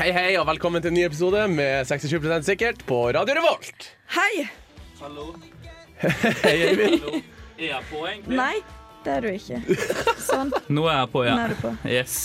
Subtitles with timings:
[0.00, 3.90] Hei, hei, og velkommen til en ny episode med 67% sikkert på Radio Revolt.
[4.14, 4.46] Hei.
[4.96, 5.26] Hallo.
[6.00, 7.04] Hei, Eivind.
[7.58, 8.38] Er jeg på, egentlig?
[8.38, 8.62] Nei,
[9.04, 9.60] det er du ikke.
[10.30, 10.54] Sånn.
[10.72, 11.36] Nå er jeg på, ja.
[11.36, 11.74] Nå er du på.
[11.84, 12.16] Yes.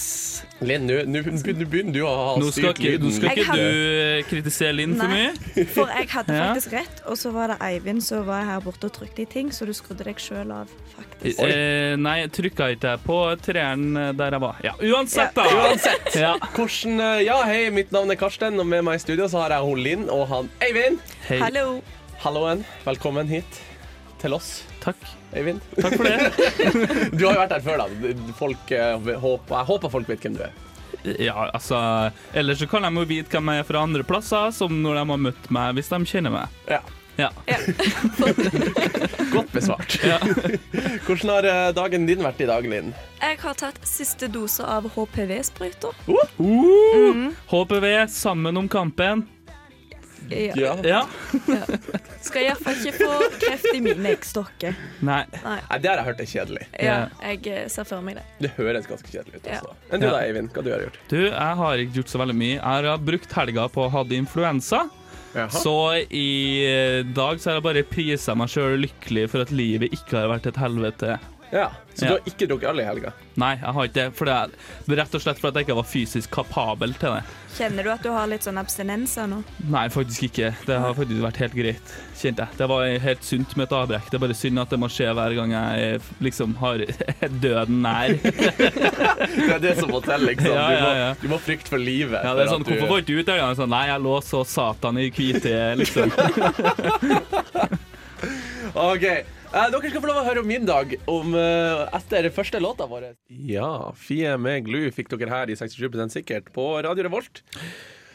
[0.63, 1.21] Linn, nå
[1.67, 4.93] begynner du å ha Nå skal styrt ikke, nå skal Jeg ikke du kritisere Linn
[4.95, 5.25] for Nei.
[5.27, 5.65] mye.
[5.73, 6.45] For jeg hadde Ja.
[6.53, 9.49] faktisk rett, og så var det Eivind som var her borte og trykte i ting,
[9.51, 11.41] så du skrudde deg sjøl av, faktisk.
[11.43, 14.55] Eh, nei, jeg trykka ikke jeg på treeren der jeg var.
[14.63, 15.43] Ja, Uansett, da!
[15.43, 16.15] Uansett.
[16.15, 16.37] Ja.
[16.55, 19.49] Hvordan, eh, ja, hei, mitt navn er Karsten, og med meg i studio så har
[19.57, 20.99] jeg hun Linn og han Eivind.
[21.27, 21.39] Hei.
[21.43, 21.81] Hallo.
[22.23, 23.59] Halloen, velkommen hit
[24.21, 25.01] til oss, Takk.
[25.35, 25.61] Eivind.
[25.81, 26.17] Takk for det.
[27.17, 28.13] Du har jo vært her før, da.
[28.37, 30.53] Folk, eh, håper, jeg håper folk vet hvem du er.
[31.21, 31.77] Ja, altså
[32.33, 35.03] Ellers så kan de jo vite hvem jeg er fra andre plasser, som når de
[35.11, 36.61] har møtt meg, hvis de kjenner meg.
[36.71, 36.81] Ja,
[37.15, 37.29] Ja.
[39.31, 39.97] Godt besvart.
[40.03, 40.17] ja.
[41.05, 42.91] Hvordan har eh, dagen din vært i dag, Linn?
[43.21, 45.95] Jeg har tatt siste dose av HPV-sprøyter.
[46.11, 49.23] Uh, HPV sammen om kampen.
[50.31, 50.55] Ja.
[50.57, 50.73] Ja.
[50.85, 51.01] Ja.
[52.25, 54.75] Skal iallfall ikke få kreft i mine eggstokker.
[55.05, 55.21] Nei.
[55.43, 55.57] Nei.
[55.69, 56.67] Nei, det har jeg hørt er kjedelig.
[56.81, 58.25] Ja, jeg eh, ser for meg det.
[58.41, 59.49] Det høres ganske kjedelig ut.
[59.49, 59.61] Ja.
[59.61, 59.75] Altså.
[59.91, 60.13] Enn du Ja.
[60.17, 60.51] da, Eivind?
[60.55, 60.99] Hva du har gjort?
[61.11, 62.55] Du, jeg har ikke gjort så veldig mye.
[62.57, 64.85] Jeg har brukt helga på å ha influensa.
[65.51, 65.75] Så
[66.15, 70.29] i dag så har jeg bare prisa meg sjøl lykkelig for at livet ikke har
[70.31, 71.17] vært et helvete.
[71.53, 71.69] Ja.
[71.95, 72.07] Så Ja.
[72.07, 73.11] du har ikke drukket øl i helga?
[73.39, 74.05] Nei, jeg har ikke det.
[74.17, 74.49] For det er
[74.99, 77.21] rett og slett fordi jeg ikke var fysisk kapabel til det.
[77.55, 79.37] Kjenner du at du har litt sånn abstinenser nå?
[79.71, 80.49] Nei, faktisk ikke.
[80.67, 82.57] Det har faktisk vært helt greit, kjente jeg.
[82.59, 84.09] Det var helt sunt med et avbrekk.
[84.11, 86.83] Det er bare synd at det må skje hver gang jeg liksom har
[87.45, 88.17] døden nær.
[88.25, 90.51] Det er det som må til, liksom.
[90.51, 91.07] Ja, ja, ja.
[91.13, 92.19] Du, må, du må frykte for livet.
[92.25, 93.39] Ja, det er sånn, Hvorfor var ikke du ut det?
[93.61, 96.11] Sånn, Nei, jeg lå så satan i hvite, liksom.
[98.75, 99.05] OK.
[99.53, 102.87] Eh, dere skal få lov å høre om min dag om, eh, etter første låta
[102.89, 103.15] vår.
[103.29, 107.41] Ja, Fie med Glu fikk dere her i 67% sikkert på Radio Revolt.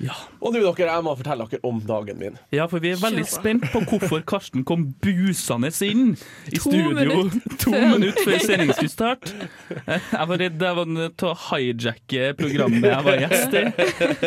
[0.01, 0.15] Ja.
[0.41, 2.39] Og nå, dere, jeg må fortelle dere om dagen min.
[2.53, 6.17] Ja, for vi er veldig Kjør spent på hvorfor Karsten kom busende inn
[6.49, 9.49] i To studio minutter to minutter før sending skulle starte.
[9.87, 13.65] Jeg var redd jeg var nødt til å hijacke programmet jeg var gjest i,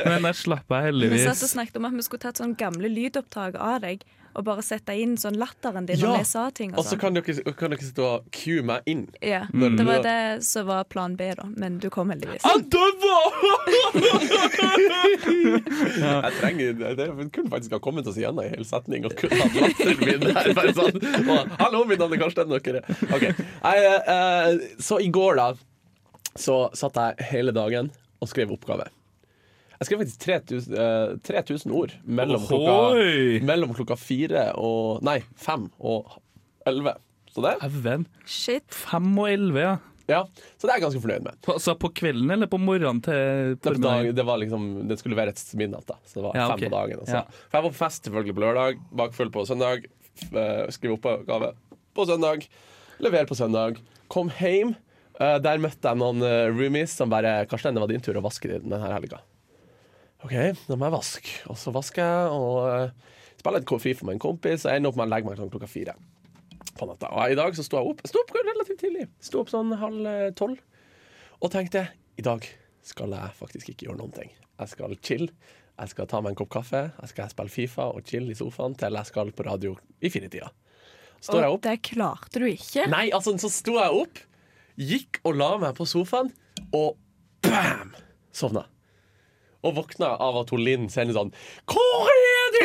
[0.06, 1.54] men der slapp jeg Vi satt og heldigvis.
[1.58, 4.06] snakket om at vi skulle tatt sånn gamle lydopptak av deg
[4.36, 6.72] og bare sette inn sånn latteren din Ja, når jeg sa ting.
[6.74, 7.00] Og så sånn.
[7.04, 9.08] kan dere, kan dere sitte og cue meg inn.
[9.22, 9.78] Ja, Mm.
[9.78, 11.44] Det var det som var plan B, da.
[11.56, 12.42] Men du kom heldigvis.
[12.44, 13.14] Jeg døde!
[16.04, 19.56] Jeg trenger, det kunne faktisk ha kommet oss igjennom en hel setning og kunne hatt
[19.60, 20.50] latteren min der.
[20.58, 20.98] Bare sånn.
[21.30, 22.54] Og, Hallo, mitt navn er Karsten.
[22.54, 22.82] Dere.
[23.14, 23.32] Okay.
[23.38, 25.48] Jeg, uh, så i går, da,
[26.40, 27.92] så satt jeg hele dagen
[28.24, 28.88] og skrev oppgave.
[29.80, 33.40] Jeg skrev faktisk 3000, eh, 3000 ord mellom klokka, Ohoi!
[33.44, 36.20] mellom klokka fire og Nei, fem og
[36.66, 36.94] elleve.
[37.34, 37.56] Så det.
[38.30, 38.68] Shit.
[38.70, 39.74] Fem og elleve, ja.
[40.08, 40.20] ja,
[40.60, 41.40] så det er jeg ganske fornøyd med.
[41.42, 44.12] På, altså på kvelden eller på morgenen til Det, formiddag?
[44.16, 45.98] det, var liksom, det skulle være et midnatt, da.
[46.06, 46.68] Så det var Ja, fem ok.
[46.70, 47.00] på dagen.
[47.02, 47.18] Altså.
[47.24, 47.24] Ja.
[47.50, 49.90] For jeg var på fest selvfølgelig på lørdag, bakfull på søndag.
[50.22, 51.54] f- eh, Skrive oppgave
[51.98, 52.46] på søndag.
[53.02, 53.82] Levere på søndag.
[54.14, 54.76] Kom hjem.
[55.20, 58.22] Eh, Der møtte jeg noen eh, roomies som bare 'Karsten, det var din tur å
[58.22, 59.20] vaske denne helga'.
[60.24, 60.34] OK,
[60.70, 61.34] da må jeg vaske.
[61.52, 64.64] Og så vasker jeg og uh, spiller et koffi for meg en kompis.
[64.68, 65.96] Jeg ender opp med å legge meg sånn klokka fire
[66.78, 67.10] på natta.
[67.12, 68.04] Og i dag så sto jeg opp.
[68.06, 69.08] Jeg sto opp relativt tidlig.
[69.24, 70.62] Sto opp sånn halv eh, tolv.
[71.44, 71.84] Og tenkte
[72.18, 72.48] i dag
[72.88, 74.32] skal jeg faktisk ikke gjøre noen ting.
[74.62, 75.28] Jeg skal chill.
[75.74, 76.82] Jeg skal ta meg en kopp kaffe.
[77.02, 80.50] Jeg skal spille Fifa og chill i sofaen til jeg skal på radio i firetida.
[81.24, 81.64] Står jeg Og opp?
[81.68, 82.88] det klarte du ikke.
[82.92, 84.20] Nei, altså, så sto jeg opp,
[84.80, 86.32] gikk og la meg på sofaen,
[86.76, 86.98] og
[87.46, 87.94] bam!
[88.36, 88.66] Sovna.
[89.64, 91.32] Og våkna av at hun Linn sender sånn
[91.72, 92.64] Hvor er du?!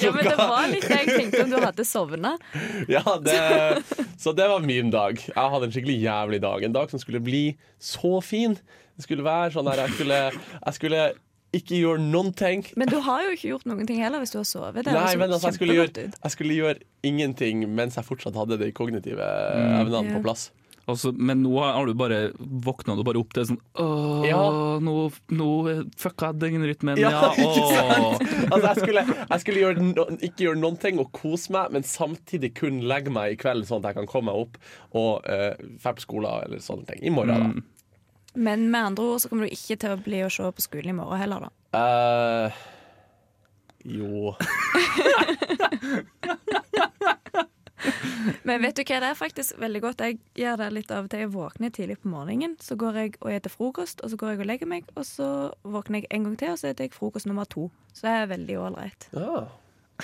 [0.00, 2.34] Ja, men Det var litt det jeg tenkte om du hadde sovna.
[2.88, 3.36] Ja, det,
[4.20, 5.20] så det var min dag.
[5.20, 6.64] Jeg hadde en skikkelig jævlig dag.
[6.64, 7.42] En dag som skulle bli
[7.76, 8.56] så fin.
[8.96, 11.02] Det skulle være sånn der jeg skulle, jeg skulle
[11.56, 12.64] ikke gjøre noen ting.
[12.78, 14.84] Men du har jo ikke gjort noen ting heller hvis du har sovet.
[14.84, 18.38] Det Nei, høres men altså, jeg skulle, gjøre, jeg skulle gjøre ingenting mens jeg fortsatt
[18.38, 20.16] hadde de kognitive evnene yeah.
[20.16, 20.50] på plass.
[20.90, 24.40] Altså, men nå har du bare våkna du bare opp til sånn Åh, Ja.
[24.82, 24.94] nå,
[25.36, 25.48] nå
[26.00, 26.98] fucka jeg døgnrytmen.
[27.00, 28.24] Ja, Ja, ikke sant?
[28.50, 31.86] Altså, jeg skulle, jeg skulle gjøre no, ikke gjøre noen ting og kose meg, men
[31.86, 34.58] samtidig kun legge meg i kveld, sånn at jeg kan komme meg opp
[34.98, 37.00] og uh, dra på skolen eller sånne ting.
[37.06, 37.66] I morgen, da.
[38.40, 40.92] Men med andre ord så kommer du ikke til å bli å se på skolen
[40.92, 41.50] i morgen heller, da.
[41.74, 42.48] Uh,
[43.80, 44.34] jo
[48.48, 50.04] Men vet du hva, det er faktisk veldig godt.
[50.04, 51.24] Jeg gjør det litt av og til.
[51.24, 54.42] Jeg våkner tidlig på morgenen, så går jeg og spiser frokost, og så går jeg
[54.44, 55.30] og legger meg, og så
[55.62, 57.70] våkner jeg en gang til, og så spiser jeg frokost nummer to.
[57.94, 59.08] Så det er veldig ålreit.
[59.16, 59.48] ah,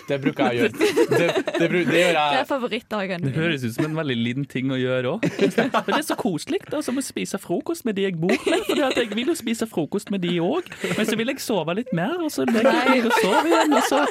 [0.08, 0.72] Det bruker jeg å gjøre.
[1.16, 1.26] Det,
[1.58, 3.30] det, bru- det gjør Det er favorittdagen min.
[3.32, 5.26] Det høres ut som en veldig liten ting å gjøre òg.
[5.40, 8.66] Det er så koselig da, som å spise frokost med de jeg bor med.
[8.68, 10.68] For jeg vil jo spise frokost med de òg.
[10.96, 13.76] Men så vil jeg sove litt mer, og så legger jeg meg og sover igjen.
[13.76, 14.02] Og så,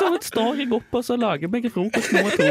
[0.00, 2.50] så står jeg opp og så lager jeg meg frokost nummer to.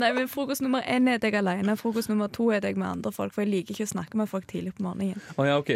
[0.00, 1.76] Nei, men Frokost nummer én er jeg alene.
[1.80, 4.30] Frokost nummer to er jeg med andre folk, for jeg liker ikke å snakke med
[4.30, 5.20] folk tidlig på morgenen.
[5.38, 5.72] Å ja, OK.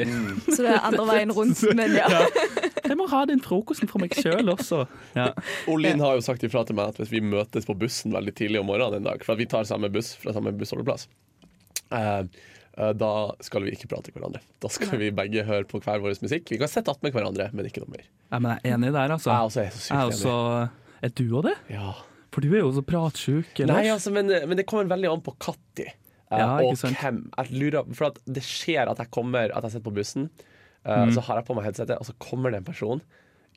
[0.48, 1.62] Så det er andre veien rundt.
[1.78, 2.08] Men ja.
[2.88, 4.84] Jeg må ha den frokosten for meg sjøl også.
[5.18, 5.30] Ja.
[5.70, 8.62] Olin har jo sagt ifra til meg at hvis vi møtes på bussen veldig tidlig
[8.62, 11.08] om morgenen en dag, for at vi tar samme buss fra samme bussholdeplass,
[11.92, 13.12] eh, eh, da
[13.44, 14.42] skal vi ikke prate med hverandre.
[14.64, 16.48] Da skal vi begge høre på hver vår musikk.
[16.54, 18.06] Vi kan sette attmed hverandre, men ikke noe mer.
[18.32, 19.32] ja, men jeg er enig der, altså.
[19.34, 20.86] Jeg også er så sykt Jeg er enig.
[20.98, 21.58] Er du òg det?
[21.70, 21.92] Ja.
[22.38, 23.48] For du er jo så pratsjuk.
[23.66, 25.88] Nei, altså, men, men det kommer veldig an på når.
[26.30, 27.18] Uh, Ja, og hvem.
[27.34, 30.28] Jeg lurer, for at det skjer at jeg kommer At jeg sitter på bussen,
[30.86, 31.12] uh, Mm.
[31.16, 33.00] så har jeg på meg headsetet, og så kommer det en person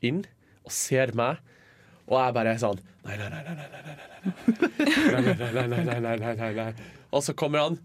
[0.02, 0.24] inn
[0.66, 1.38] og ser meg,
[2.08, 3.28] og jeg bare er sånn nei, nei,
[5.68, 6.66] nei, nei, nei, nei.
[7.12, 7.78] Og så kommer han,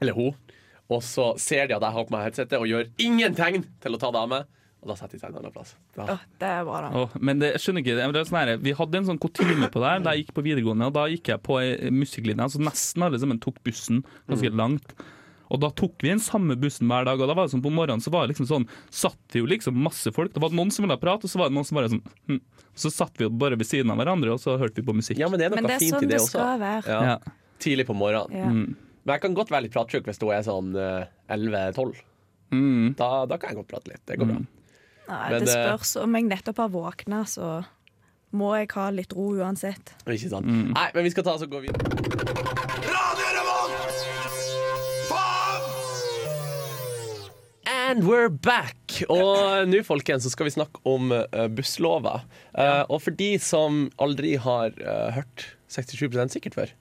[0.00, 0.34] eller hun,
[0.92, 3.96] og så ser de at jeg har på meg headsetet, og gjør ingen tegn til
[3.96, 4.48] å ta det av meg,
[4.82, 5.76] og da setter de seg en annen plass.
[5.94, 6.04] Da.
[6.16, 6.90] Åh, det er bra, da.
[6.98, 9.68] Åh, men det, jeg skjønner ikke, det er sånn her, Vi hadde en sånn kutyme
[9.70, 10.88] på det her da jeg gikk på videregående.
[10.90, 12.46] og Da gikk jeg på musikklinja, musikklinje.
[12.48, 14.94] Altså nesten alle sammen tok bussen ganske langt.
[15.52, 17.20] Og da tok vi den samme bussen hver dag.
[17.20, 19.48] Og da var det sånn på morgenen så var det liksom sånn Satt det jo
[19.50, 20.32] liksom masse folk.
[20.34, 22.40] Det var noen som ville prate, og så var det noen som bare sånn hm.
[22.74, 25.18] Så satt vi jo bare ved siden av hverandre, og så hørte vi på musikk.
[25.20, 26.38] Ja, men det er noe Men det er fint sånn i det det også.
[26.38, 26.88] skal være.
[26.88, 27.02] Ja.
[27.10, 27.34] Ja.
[27.60, 28.32] Tidlig på morgenen.
[28.32, 28.48] Ja.
[28.48, 28.92] Mm.
[29.02, 32.00] Men jeg kan godt være litt pratsjuk hvis hun er sånn eh, 11-12.
[32.52, 32.88] Mm.
[32.96, 34.02] Da, da kan jeg godt prate litt.
[34.08, 34.40] Det går bra.
[35.08, 37.64] Nei, Men det det- spørs om jeg nettopp har våkna, så
[38.32, 39.94] må jeg ha litt ro uansett.
[40.06, 40.46] Ikke sant?
[40.46, 40.72] Mm.
[40.72, 41.82] Nei, men vi skal ta oss og gå videre.
[42.88, 43.94] Radio Revolt!
[45.10, 45.62] Faen!
[47.66, 49.02] And we're back!
[49.10, 52.22] Og nå, folkens, så skal vi snakke om uh, busslova.
[52.54, 56.72] Eh, og for de som aldri har uh, hørt 67 sikkert før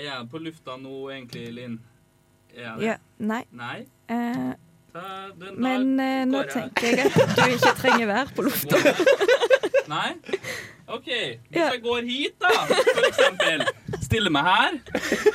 [0.00, 1.78] er jeg på lufta nå, egentlig, Linn?
[2.54, 3.44] Er Ja, nei.
[3.54, 3.86] Nei?
[4.10, 4.52] Eh,
[4.90, 5.02] Da,
[5.38, 6.50] den, men eh, nå jeg.
[6.50, 8.80] tenker jeg at du ikke trenger være på lufta.
[9.92, 10.08] Nei?
[10.90, 11.06] OK.
[11.06, 11.68] Hvis Ja.
[11.70, 13.62] jeg går hit, da, for eksempel.
[14.02, 14.72] Stiller meg her.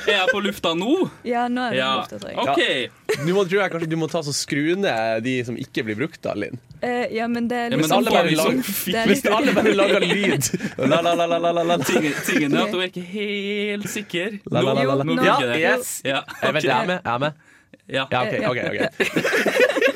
[0.04, 0.96] Er jeg på lufta nå?
[1.24, 1.86] Ja, nå er det Ja.
[1.94, 2.36] på lufta, tror jeg.
[2.36, 3.22] OK.
[3.24, 5.96] Nå må, tror jeg kanskje du må ta så skru ned de som ikke blir
[6.02, 6.60] brukt, da, Linn.
[6.84, 8.60] Uh, ja, men det er Ja, men liksom alle bare det lager-
[9.00, 11.76] er Hvis alle bare lager lyd la, la, la, la, la, la, la.
[11.88, 14.36] Tingen, tingen er at du er ikke helt sikker.
[14.52, 15.04] La, la, la, la, la.
[15.08, 16.02] Nå, nå Ja, yes.
[16.04, 17.00] Ja, Jeg vet, jeg er med.
[17.00, 17.32] Jeg er med.
[17.86, 18.06] Ja.
[18.10, 18.32] Ja, OK.
[18.48, 19.95] ok, ok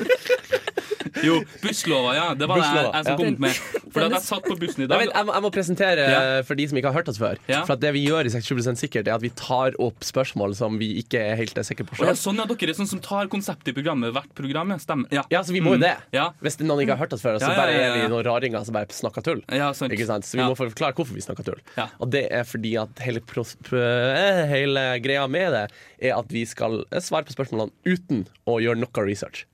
[1.25, 2.27] Jo, busslova, ja.
[2.35, 3.59] Det var det jeg, jeg som kom med.
[3.91, 5.05] For at jeg satt på bussen i dag dag.
[5.05, 6.21] vet, jeg, må, jeg må presentere Ja.
[6.47, 7.39] for de som ikke har hørt oss før.
[7.51, 7.61] Ja.
[7.67, 10.77] For at det vi gjør i 67% sikkert, er at vi tar opp spørsmål som
[10.81, 12.07] vi ikke er helt sikre på selv.
[12.11, 14.71] ja, sånn, ja, dere er sånn som tar konseptet i programmet hvert program.
[14.73, 15.11] Ja, stemmer.
[15.13, 15.23] Ja.
[15.31, 15.93] Ja, så vi må jo det.
[16.15, 16.29] Ja.
[16.41, 18.89] Hvis noen ikke har hørt oss før, så bare er vi noen raringer som bare
[18.95, 19.43] snakker tull.
[19.51, 20.25] Ikke sant?
[20.27, 21.61] Så vi må forklare hvorfor vi snakker tull.
[21.77, 21.89] Ja.
[21.99, 25.65] Og det er fordi at hele, eh, hele greia med det
[26.01, 29.45] er at vi skal svare på spørsmålene uten å gjøre noe research.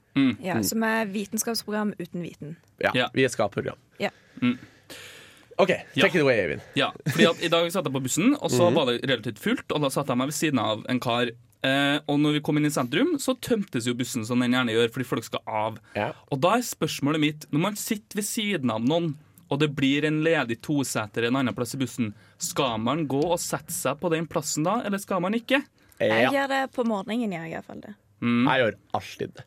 [0.43, 2.55] Ja, som er vitenskapsprogram uten viten.
[2.81, 3.07] Ja, Ja.
[3.13, 3.77] Vi er skaperprogram.
[3.99, 4.09] Ja.
[5.59, 6.03] OK, Ja.
[6.05, 6.61] take it away, Eivind.
[6.75, 8.57] Ja, fordi at I dag satt jeg på bussen, og Mhm.
[8.57, 9.71] så var det relativt fullt.
[9.73, 11.29] Og da satt jeg meg ved siden av en kar.
[11.63, 14.69] Eh, og når vi kom inn i sentrum, så tømtes jo bussen som den gjerne
[14.71, 15.79] gjør, fordi folk skal av.
[15.95, 16.11] Ja.
[16.31, 19.15] Og da er spørsmålet mitt, når man sitter ved siden av noen,
[19.49, 23.39] og det blir en ledig toseter en annen plass i bussen, skal man gå og
[23.39, 25.63] sette seg på den plassen da, eller skal man ikke?
[25.99, 27.95] Jeg gjør det på morgenen, jeg, i hvert fall det.
[28.21, 28.45] Mm.
[28.45, 29.43] Jeg gjør alltid det.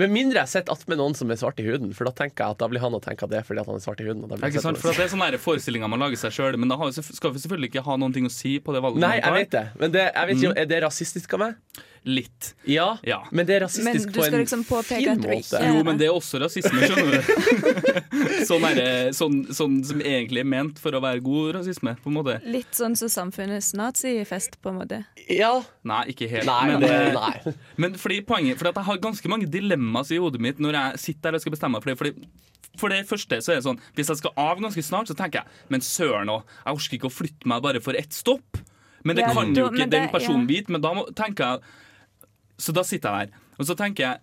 [0.00, 2.56] Med mindre jeg sitter attmed noen som er svart i huden, for da tenker jeg
[2.56, 4.08] at da blir han å tenke at det er fordi at han er svart i
[4.08, 4.24] huden.
[4.26, 4.80] Og da blir Ikke sant?
[4.82, 7.86] For Det er sånne forestillinger man lager seg sjøl, men da skal vi selvfølgelig ikke
[7.86, 9.04] ha noen ting å si på det valget.
[9.06, 9.66] Nei, jeg vet det.
[9.80, 11.82] Men det, jeg vet ikke, er det rasistisk av meg?
[12.04, 12.54] Litt.
[12.68, 13.22] Ja, Ja.
[13.32, 15.56] men det er rasistisk på en liksom fin måte.
[15.56, 18.44] er Jo, men det er også rasisme, skjønner du.
[18.50, 22.12] sånn, er det, sånn, sånn som egentlig er ment for å være god rasisme, på
[22.12, 22.34] en måte.
[22.44, 24.98] Litt sånn som samfunnets nazifest, på en måte.
[25.32, 25.54] Ja.
[25.88, 26.44] Nei, ikke helt.
[26.44, 27.54] Nei, men, det, nei.
[27.80, 31.00] men fordi poenget For at jeg har ganske mange dilemmaer i hodet mitt når jeg
[31.08, 31.84] sitter der og skal bestemme meg.
[31.84, 35.06] Fordi, fordi for det første så er det sånn Hvis jeg skal av ganske snart,
[35.06, 38.12] så tenker jeg Men søren òg, jeg orker ikke å flytte meg bare for ett
[38.16, 38.58] stopp.
[39.04, 40.50] Men det Ja, kan jo ikke det, den personen ja.
[40.54, 40.72] vite.
[40.74, 41.60] Men da må, tenker jeg
[42.58, 44.20] Så da sitter jeg der, og så tenker jeg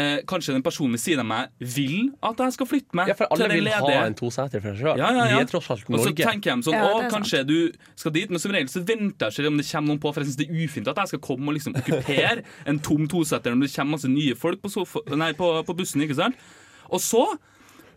[0.00, 3.16] eh, kanskje den personen ved siden av meg vil at jeg skal flytte meg Ja,
[3.18, 5.00] for alle vil ha en toseter for seg sjøl.
[5.02, 5.36] Ja, ja, ja.
[5.36, 6.26] Vi er tross alt Og så Norge.
[6.30, 7.52] tenker de sånn Ja, Å, kanskje sant.
[7.52, 10.12] du skal dit, men som regel så venter jeg ikke om det kommer noen på.
[10.14, 13.06] For jeg synes det er ufint at jeg skal komme og liksom okkupere en tom
[13.10, 16.02] toseter når det kommer masse nye folk på, sofa, nei, på, på bussen.
[16.06, 16.36] ikke sant?
[16.90, 17.24] Og så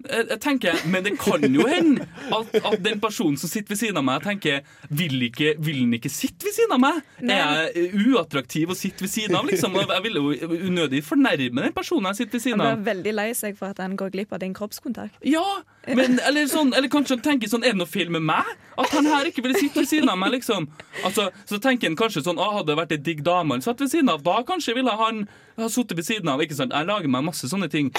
[0.09, 3.99] jeg tenker, Men det kan jo hende at, at den personen som sitter ved siden
[4.01, 6.99] av meg, tenker Vil ikke, vil den ikke sitte ved siden av meg?
[7.23, 7.37] Nei.
[7.37, 9.47] Er jeg uattraktiv å sitte ved siden av?
[9.49, 9.77] liksom?
[9.79, 12.73] Jeg vil jo unødig fornærme den personen jeg sitter ved siden av.
[12.73, 15.15] Han blir veldig lei seg for at han går glipp av din kroppskontakt.
[15.27, 15.45] Ja,
[15.87, 18.47] men, eller, sånn, eller kanskje han tenker sånn Er det noe feil med meg?
[18.79, 20.69] At han her ikke ville sitte ved siden av meg, liksom.
[21.03, 23.91] Altså, så tenker han kanskje sånn hadde det vært ei digg dame han satt ved
[23.91, 25.25] siden av, da kanskje ville han
[25.59, 26.41] ha sittet ved siden av.
[26.41, 26.73] Ikke sant?
[26.73, 27.91] Jeg lager meg masse sånne ting.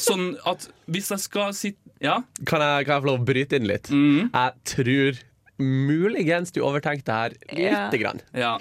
[0.00, 2.22] Sånn at hvis jeg skal sitte Ja?
[2.48, 3.90] Kan jeg, kan jeg få lov å bryte inn litt?
[3.92, 4.30] Mm.
[4.32, 5.20] Jeg tror
[5.60, 7.82] muligens du overtenkte her her Ja.
[8.00, 8.22] grann.
[8.34, 8.54] Ja.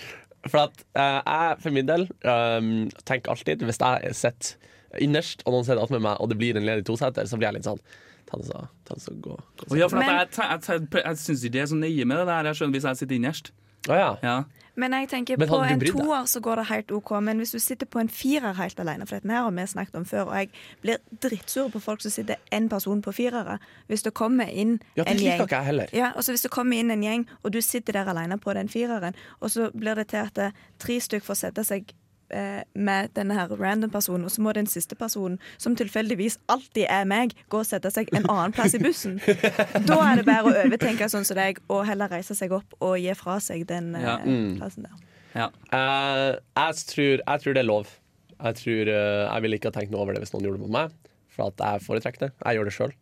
[0.48, 4.56] For at uh, jeg for min del um, tenker alltid Hvis jeg sitter
[5.00, 7.60] innerst, og noen sitter attmed meg, og det blir en ledig toseter, så blir jeg
[7.60, 7.82] litt sånn
[8.30, 9.34] Ta det så, ta det så gå.
[9.34, 12.06] gå Og ja, for at jeg, jeg, jeg, jeg syns ikke det er så nøye
[12.06, 12.50] med det der.
[12.52, 13.52] Jeg skjønner hvis jeg sitter innerst.
[13.90, 14.10] Å ja.
[14.24, 14.38] Ja.
[14.80, 17.12] Men jeg tenker Men på en toer så går det helt OK.
[17.24, 19.98] Men hvis du sitter på en firer helt alene, for dette her har vi snakket
[20.00, 20.52] om før, og jeg
[20.84, 23.58] blir drittsur på folk som sitter én person på firere.
[23.92, 25.94] Hvis det kommer inn Ja, det en liker gjeng ikke jeg heller.
[25.94, 28.70] ja, så Hvis det kommer inn en gjeng, og du sitter der alene på den
[28.70, 31.92] fireren, og så blir det til at tre stykker får sette seg
[32.30, 37.08] med denne her random personen, og så må den siste personen, som tilfeldigvis alltid er
[37.10, 39.20] meg, gå og sette seg en annen plass i bussen.
[39.90, 42.98] Da er det bare å overtenke sånn som deg, og heller reise seg opp og
[43.02, 44.20] gi fra seg den ja.
[44.22, 44.38] Ja.
[44.60, 45.02] plassen der.
[45.34, 45.50] ja.
[45.74, 47.94] Uh, jeg, tror, jeg tror det er lov.
[48.40, 50.68] Jeg tror uh, Jeg ville ikke ha tenkt noe over det hvis noen gjorde det
[50.68, 50.98] mot meg.
[51.34, 52.32] For at jeg foretrekker det.
[52.44, 52.96] Jeg gjør det sjøl.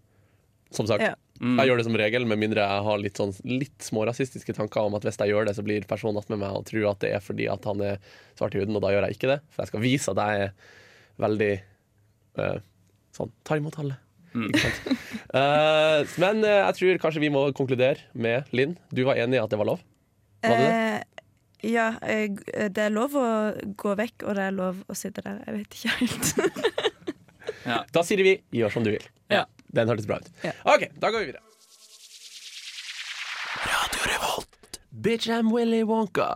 [0.74, 1.04] Som sagt.
[1.06, 1.16] Ja.
[1.38, 4.96] Jeg gjør det som regel, med mindre jeg har litt, sånn, litt smårasistiske tanker om
[4.98, 7.22] at hvis jeg gjør det, så blir personen attmed meg og tror at det er
[7.24, 8.02] fordi at han er
[8.40, 9.38] svart i huden, og da gjør jeg ikke det.
[9.54, 10.56] For jeg skal vise at jeg er
[11.22, 11.52] veldig
[12.42, 12.58] uh,
[13.18, 14.00] sånn tar imot alle.
[14.38, 14.52] Mm.
[15.28, 18.78] Eh, men uh, jeg tror kanskje vi må konkludere med Linn.
[18.96, 19.82] Du var enig i at det var lov?
[20.46, 20.76] Var det det?
[20.78, 23.28] Eh, ja, det er lov å
[23.76, 25.42] gå vekk, og det er lov å sitte der.
[25.44, 26.32] Jeg vet ikke helt.
[27.92, 29.08] Da sier vi 'gjør som du vil'.
[29.28, 29.42] Ja.
[29.76, 30.30] Den hørtes bra ut.
[30.46, 30.54] Ja.
[30.64, 31.44] OK, da går vi videre.
[33.68, 34.80] Radio Revolt.
[34.90, 36.30] Bitch, I'm Willy Wonka.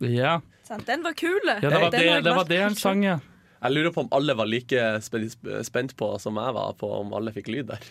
[0.00, 0.40] ja.
[0.66, 0.86] Sant?
[0.86, 1.40] Den var kul.
[1.46, 3.18] ja det, var det, det var det han sang, ja.
[3.62, 4.80] Jeg lurer på om alle var like
[5.66, 7.86] spent på som jeg var på om alle fikk lyd der.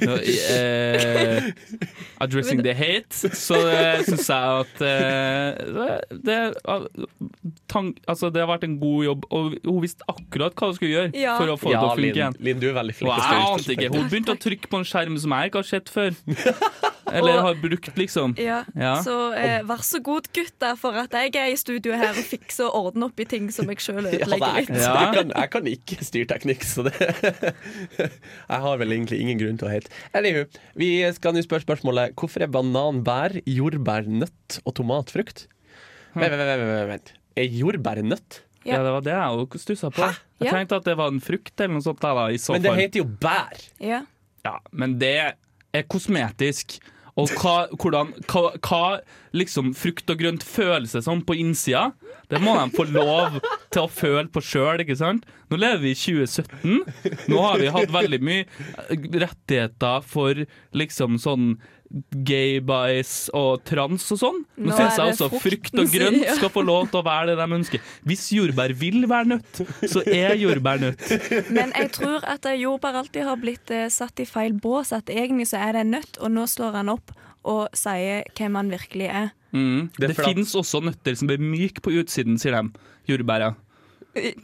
[0.00, 1.50] Nå, eh,
[2.20, 6.84] addressing the hate, så uh, syns jeg at eh, det, ah,
[7.72, 10.92] tank, altså, det har vært en god jobb, og hun visste akkurat hva hun skulle
[10.94, 11.38] gjøre Ja.
[11.40, 12.38] for å få det til å funke igjen.
[12.40, 13.12] Linn, du er veldig flink.
[13.12, 13.90] wow, til å ante ikke.
[13.96, 16.16] Hun begynte å trykke på en skjerm som jeg ikke har sett før.
[17.10, 18.36] Eller har brukt, liksom.
[18.38, 18.92] Ja, Ja.
[19.02, 22.68] Så eh, vær så god, gutter, for at jeg er i studio her og fikser
[22.68, 24.70] og ordner opp i ting som jeg sjøl ødelegger litt.
[24.78, 24.92] Ja.
[25.00, 26.94] jeg, kan, jeg kan ikke styrteknikk, så det
[27.98, 29.90] Jeg har vel egentlig ingen grunn til å hate.
[30.16, 30.44] Anywho,
[30.78, 35.46] vi skal nå spørre spørsmålet Hvorfor er banan bær, jordbær nøtt og tomat frukt?
[36.14, 37.12] Vent, vent, vent, vent, vent.
[37.38, 38.40] Er jordbær nøtt?
[38.66, 38.76] Ja.
[38.76, 40.04] Ja, det var det jeg òg stussa på.
[40.40, 40.52] Jeg Ja.
[40.52, 42.00] tenkte at det var en frukt eller noe sånt.
[42.02, 43.56] Da, da, i så Men det heter jo bær.
[43.80, 44.02] Ja.
[44.44, 45.14] Ja, men det
[45.72, 46.78] er kosmetisk.
[47.18, 48.82] Og hva, hvordan, hva, hva
[49.36, 51.90] liksom frukt og grønt føles seg som på innsida,
[52.30, 53.40] det må de få lov
[53.72, 55.26] til å føle på sjøl, ikke sant?
[55.50, 57.26] Nå lever vi i 2017.
[57.32, 58.46] Nå har vi hatt veldig mye
[59.24, 60.44] rettigheter for
[60.76, 61.52] liksom sånn
[62.26, 64.38] gay bias og trans og sånn.
[64.56, 66.36] Nå Nå syns jeg også frukt og grønt ja.
[66.38, 67.88] skal få lov til å være det de ønsker.
[68.06, 71.02] Hvis jordbær vil være nøtt, så er jordbær nøtt.
[71.50, 74.94] Men jeg tror at jordbær alltid har blitt eh, satt i feil bås.
[74.94, 77.10] At egentlig så er det en nøtt, og nå står han opp
[77.50, 79.32] og sier hvem han virkelig er.
[79.50, 79.90] Mm.
[79.96, 82.86] Det Det, fins også nøtter som blir myke på utsiden, sier de.
[83.10, 83.54] Jordbæra.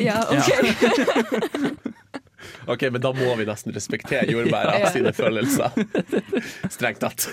[0.03, 0.51] Ja, ok.
[2.73, 4.91] Ok, men da må vi nesten respektere jordbæra Ja.
[4.95, 5.75] sine følelser.
[6.73, 7.29] Strengt tatt.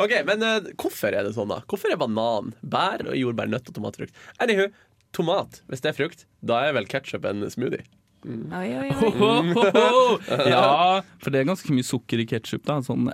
[0.00, 1.60] Ok, men uh, hvorfor er det sånn, da?
[1.70, 4.16] Hvorfor er banan, bær, og jordbær, nøtt og tomatfrukt?
[4.42, 4.70] Anywho,
[5.14, 7.84] tomat, hvis det er frukt, da er vel ketsjup en smoothie?
[8.24, 8.92] Oi, oi, oi.
[8.96, 10.18] ho, ho, ho.
[10.48, 12.64] Ja, for det er ganske mye sukker i ketsjup.
[12.86, 13.10] Sånn.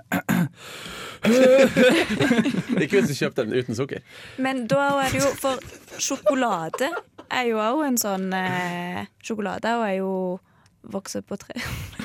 [2.81, 4.01] Ikke hvis du kjøper den uten sukker.
[4.41, 6.89] Men da er det jo For sjokolade
[7.31, 10.13] er jo òg en sånn eh, Sjokolade er jo
[10.83, 11.53] vokser på tre.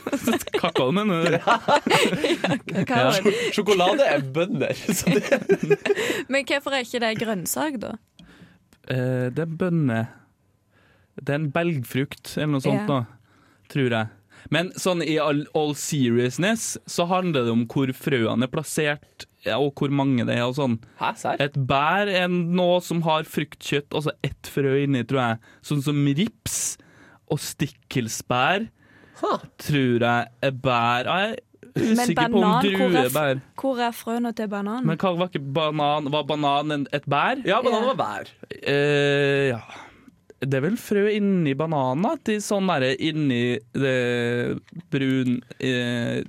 [0.60, 1.38] Kakao, mener du?
[2.86, 3.10] Ja.
[3.54, 4.74] Sjokolade er bønner.
[4.76, 5.40] Så det,
[6.32, 7.94] Men hvorfor er ikke det grønnsak, da?
[8.92, 10.04] Eh, det er bønner
[11.18, 12.86] Det er en belgfrukt eller noe sånt, Ja.
[12.86, 13.00] da,
[13.72, 14.12] tror jeg.
[14.52, 19.56] Men sånn i all, all seriousness så handler det om hvor frøene er plassert, ja,
[19.58, 20.44] og hvor mange det er.
[20.46, 20.76] og sånn.
[21.00, 21.40] Hæ, sær?
[21.42, 25.40] Et bær er noe som har fruktkjøtt, altså ett frø inni, tror jeg.
[25.66, 26.76] Sånn som rips.
[27.32, 28.68] Og stikkelsbær
[29.16, 29.32] Ha.
[29.58, 31.08] tror jeg er bær.
[31.08, 31.36] Jeg er
[31.76, 34.86] Men usikker på om banan, hvor er er, frøene til banan?
[34.86, 36.10] Men hva var ikke banan?
[36.12, 37.40] Var banan et bær?
[37.48, 38.32] Ja, banan var bær.
[38.52, 39.60] Uh, ja.
[40.36, 42.04] Det er vel frø inni bananen?
[42.04, 44.58] da, Til sånn derre inni det
[44.92, 46.20] brun eh,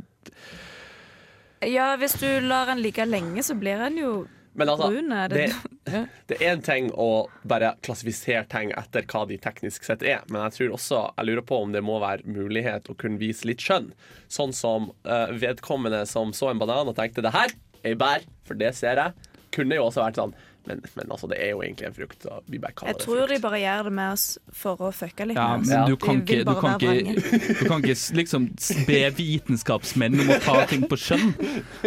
[1.68, 4.12] Ja, hvis du lar den ligge lenge, så blir den jo
[4.58, 4.90] Men altså.
[4.90, 5.46] Er det,
[5.94, 6.04] ja.
[6.26, 10.42] Det er en ting å bare klassifisere ting etter hva de teknisk sett er, men
[10.48, 13.62] jeg tror også, jeg lurer på om det må være mulighet å kunne vise litt
[13.62, 13.92] skjønn.
[14.34, 18.26] Sånn som uh, vedkommende som så en banan og tenkte det her er ei bær,
[18.50, 20.34] for det ser jeg, kunne jo også vært sånn.
[20.68, 22.24] Men, men altså, det er jo egentlig en frukt.
[22.24, 24.26] Så vi bare kaller Jeg det tror de bare gjør det med oss
[24.64, 27.22] for å fucke litt Ja, men du kan ikke, du kan ikke,
[27.62, 28.50] du kan ikke liksom
[28.90, 31.32] be vitenskapsmenn om å ta ting på skjønn.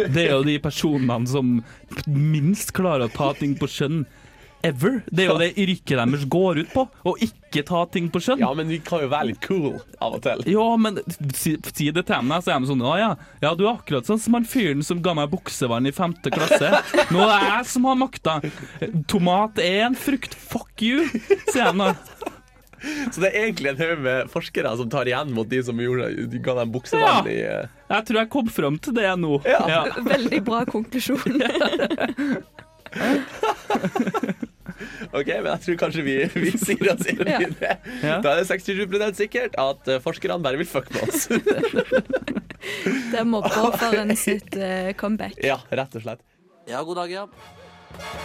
[0.01, 1.59] Det er jo de personene som
[2.07, 4.03] minst klarer å ta ting på skjønn
[4.67, 5.01] ever.
[5.11, 8.41] Det er jo det yrket deres går ut på, å ikke ta ting på skjønn.
[8.43, 10.43] Ja, men vi kan jo være litt cool av og til.
[10.51, 10.99] Ja, men
[11.35, 13.11] si, si det til meg, så er de sånn Å ja,
[13.43, 16.71] ja, du er akkurat sånn som han fyren som ga meg buksevann i femte klasse.
[17.11, 18.37] Nå er det jeg som har makta.
[19.11, 20.35] Tomat er en frukt.
[20.51, 21.05] Fuck you,
[21.51, 21.93] sier de da.
[23.13, 26.07] Så det er egentlig en haug med forskere som tar igjen mot de som gjorde,
[26.31, 27.29] de ga dem buksevann Ja.
[27.29, 27.59] i ja.
[27.91, 29.37] Jeg tror jeg kom fram til det nå.
[29.45, 29.83] Ja.
[30.01, 31.21] Veldig bra konklusjon.
[35.09, 37.75] OK, men jeg tror kanskje vi, vi sier oss inn i det.
[38.01, 41.27] Da er det 67 sikkert at eh, forskerne bare vil fucke med oss.
[43.11, 43.23] Det
[43.81, 45.33] for en sitt eh, comeback.
[45.43, 46.21] ja, rett og slett.
[46.69, 47.25] Ja, god dag, ja.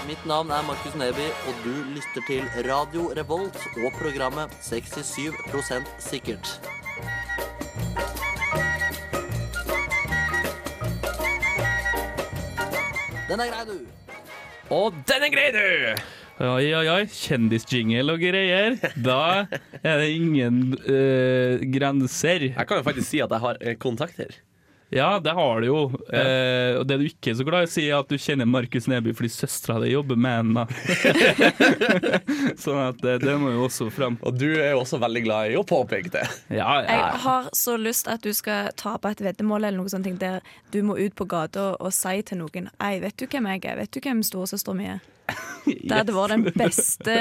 [0.06, 5.33] Mitt navn er Markus Neby, og du lytter til Radio Revolt og programmet 67
[5.99, 6.61] sikkert.
[13.26, 13.78] Den er grei, du.
[14.71, 16.25] Og den er grei, du!
[16.37, 17.05] Oi, oi, oi.
[17.09, 18.75] Kjendisjingle og greier.
[19.00, 19.47] Da
[19.81, 22.50] er det ingen uh, grenser.
[22.50, 24.35] Jeg kan jo faktisk si at jeg har eh, kontakter.
[24.93, 25.78] Ja, det har du jo.
[26.12, 28.47] Eh, og det du ikke er så glad i å si, er at du kjenner
[28.47, 30.66] Markus Neby fordi søstera di jobber med henne.
[32.62, 34.20] sånn at det, det må jo også fram.
[34.22, 36.22] Og du er jo også veldig glad i å påpeke det.
[36.53, 37.01] Ja, ja.
[37.01, 40.38] Jeg har så lyst at du skal tape et veddemål eller noe sånt der
[40.70, 43.66] du må ut på gata og, og si til noen Ei, vet du hvem jeg
[43.66, 43.81] er?
[43.83, 45.05] Vet du hvem storesøstera mi er?
[45.66, 47.14] Det hadde vært den beste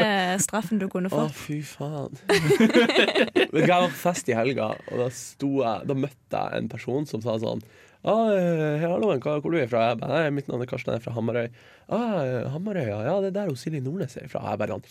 [0.43, 1.33] straffen du kunne fått.
[1.33, 2.13] Å, fy faen.
[2.29, 7.23] Jeg var på fest i helga, og da, jeg, da møtte jeg en person som
[7.25, 7.63] sa sånn
[8.05, 9.89] ah, eh, hallo, hvor du er fra?
[9.89, 11.47] Jeg bare, mitt navn er Karsten, jeg er fra Hamarøy.
[11.85, 12.99] Ah, eh, Hamarøy, ja.
[13.05, 14.41] ja, det er der hun Silje Nordnes er fra.
[14.49, 14.85] Jeg bare sånn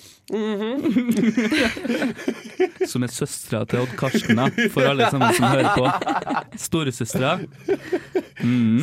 [2.93, 5.85] Som er søstera til Odd Karsten, da, for alle sammen som hører på.
[6.67, 7.33] Storesøstera.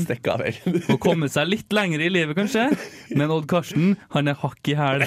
[0.05, 0.81] Stikk av veien.
[0.87, 2.69] Må komme seg litt lenger i livet, kanskje.
[3.15, 5.05] Men Odd Karsten, han er hakk i hæl.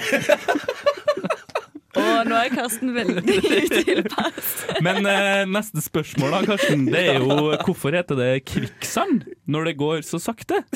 [2.28, 4.52] Nå er Karsten veldig utilpass.
[4.84, 9.76] Men eh, neste spørsmål, da, Karsten, det er jo hvorfor heter det kvikksand når det
[9.80, 10.62] går så sakte?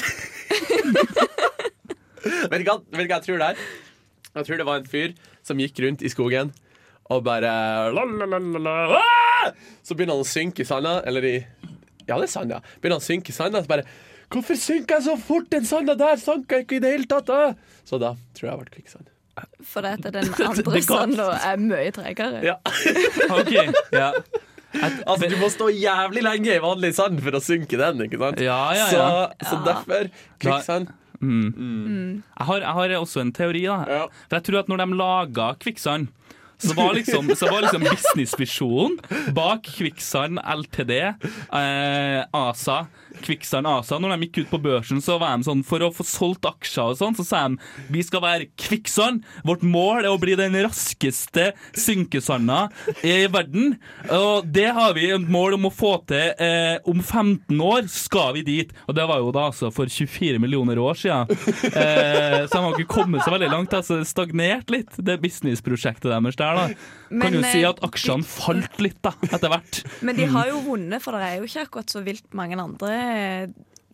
[2.48, 3.60] Vet du hva hva jeg tror det er?
[4.38, 5.14] Jeg tror det var en fyr
[5.46, 6.52] som gikk rundt i skogen
[7.08, 7.48] og bare
[7.94, 9.48] la, la, la, la, la, ah!
[9.86, 11.36] Så begynner han å synke i sanda, eller i
[12.08, 12.60] Ja, det er sand, ja.
[12.80, 13.86] Begynner han å synke i sanda, så bare
[14.28, 15.48] Hvorfor synker jeg så fort?
[15.48, 17.30] Den sanda der sank jeg ikke i det hele tatt!
[17.30, 17.54] Da?
[17.88, 19.08] Så da tror jeg jeg ble kvikksand.
[19.64, 22.44] For det er den andre sanda er mye tregere.
[22.46, 22.58] Ja.
[23.38, 23.54] OK.
[23.94, 24.12] Ja,
[24.78, 28.42] Altså, du må stå jævlig lenge i vanlig sand for å synke den, ikke sant?
[28.44, 28.88] ja, ja.
[28.92, 29.48] Så, ja.
[29.48, 30.10] så derfor
[30.44, 30.90] kvikksand.
[31.18, 33.64] Jeg, har, jeg har også en teori.
[33.66, 34.02] da Ja.
[34.28, 36.12] For jeg tror at når de laga Kvikksand
[36.58, 42.86] så var liksom, var liksom businessvisjonen bak Kvikksand, LTD, eh, ASA
[43.22, 46.06] Kvikksand ASA, når de gikk ut på børsen, så var de sånn For å få
[46.06, 47.58] solgt aksjer og sånn, så sa de
[47.92, 49.24] vi skal være Kvikksand.
[49.46, 52.66] Vårt mål er å bli den raskeste synkesanda
[53.06, 53.76] i verden.
[54.14, 56.34] Og det har vi et mål om å få til.
[56.38, 58.74] Eh, om 15 år skal vi dit.
[58.86, 61.32] Og det var jo da altså for 24 millioner år siden.
[61.68, 63.74] Eh, så de har ikke kommet så veldig langt.
[63.76, 66.47] Altså, det stagnert litt, det businessprosjektet deres der.
[66.56, 66.66] Da
[67.08, 69.78] Kan Men, jo si eh, at aksjene falt litt da, etter hvert.
[70.04, 72.90] Men de har jo vunnet, for det er jo ikke akkurat så vilt mange andre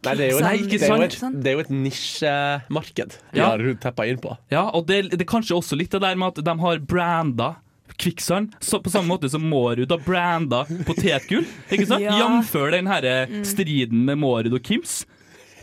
[0.04, 3.38] Nei, det er jo, Nei, det er jo et, det er jo et nisjemarked de
[3.38, 3.46] Ja.
[3.54, 4.34] har teppa inn på.
[4.52, 7.54] Ja, og det, det er kanskje også litt det der med at de har branda
[7.94, 11.44] Kvikksand, så på samme måte som Mårud har branda potetgull.
[11.70, 12.02] Ikke sant?
[12.02, 12.16] Ja.
[12.18, 15.04] Jamfør den herre striden med Mårud og Kims.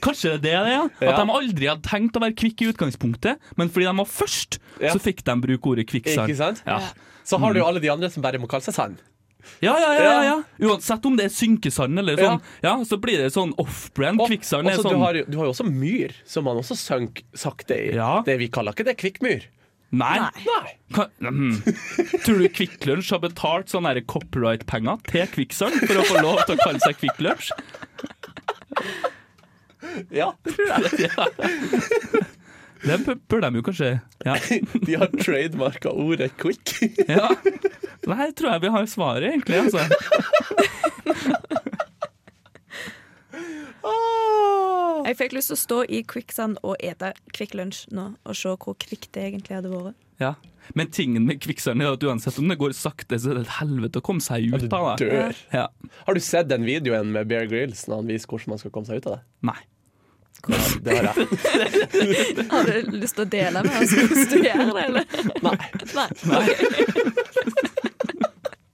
[0.02, 0.84] Kanskje det er det, ja?
[0.86, 1.18] At Ja.
[1.24, 4.94] de aldri hadde tenkt å være kvikk i utgangspunktet, men fordi de var først, Ja.
[4.96, 6.28] så fikk de bruke ordet kvikksand.
[6.30, 6.64] Ikke sant?
[6.66, 6.80] Ja.
[7.24, 8.98] Så har du jo alle de andre som bare må kalle seg sand.
[9.62, 10.44] Ja, ja, ja, ja, ja.
[10.70, 12.76] Uansett om det er synkesand eller sånn, ja.
[12.86, 14.20] så blir det sånn off-brand.
[14.28, 17.24] Kvikksand er sånn du, har, jo- du har jo også myr, som man også sank
[17.34, 17.96] sakte i.
[17.96, 18.22] Ja.
[18.26, 19.46] Det Vi kaller ikke det kvikkmyr.
[19.92, 20.20] Nei.
[20.46, 20.78] Nei.
[20.94, 21.58] Kan, hmm.
[22.24, 26.56] Tror du Kvikk Lunsj har betalt sånne copyright-penger til Kvikksand for å få lov til
[26.56, 27.52] å kalle seg Kvikk Lunsj?
[30.14, 31.10] Ja, det tror jeg.
[32.82, 32.98] Ja.
[32.98, 33.90] Det bør- de jo kanskje
[34.26, 34.36] Ja.
[34.88, 36.72] De har trademarka ordet quick.
[37.08, 37.28] ja.
[38.02, 39.60] Det her tror jeg vi har svaret, egentlig.
[39.62, 39.86] Altså.
[43.84, 45.02] Ah.
[45.08, 48.54] Jeg fikk lyst til å stå i Quicksand og ete Kvikk Lunsj nå, og se
[48.54, 49.98] hvor kvikt det egentlig hadde vært.
[50.22, 50.34] Ja.
[50.78, 53.56] Men tingen med kvikksølv er at uansett om det går sakte, så er det et
[53.60, 55.10] helvete å komme seg ut av det.
[55.10, 55.42] dør.
[55.56, 55.68] Ja.
[56.08, 58.90] Har du sett den videoen med Bear Grylls når han viser hvordan man skal komme
[58.90, 59.24] seg ut av det?
[59.52, 59.60] Nei.
[60.48, 62.46] Ja, det har jeg.
[62.54, 65.04] Har du lyst til å dele med oss hvordan du gjør det, eller?
[65.46, 65.58] Nei.
[66.32, 67.68] Nei.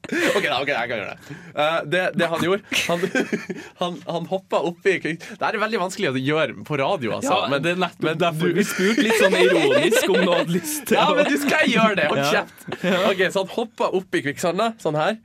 [0.08, 1.38] OK, da, ok, jeg kan gjøre det.
[1.64, 3.02] Eh, det, det han gjorde Han,
[3.82, 4.98] han, han hoppa oppi.
[5.04, 7.42] Det er veldig vanskelig å gjøre på radio, altså.
[7.52, 10.56] Men, det er nettopp men derfor du- vi spurte litt sånn ironisk om du hadde
[10.56, 12.08] lyst til Ja, men du skal gjøre det!
[12.12, 12.30] Hold Ja.
[12.32, 12.68] kjeft.
[13.12, 15.18] Ok, Så han hoppa oppi kvikksanda, sånn her.